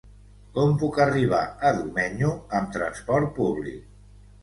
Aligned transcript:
Com 0.55 0.73
puc 0.83 0.97
arribar 1.05 1.43
a 1.69 1.73
Domenyo 1.83 2.35
amb 2.63 2.75
transport 2.81 3.33
públic? 3.41 3.91